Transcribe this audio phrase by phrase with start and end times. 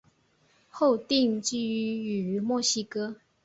[0.67, 3.17] 后定居于墨西哥。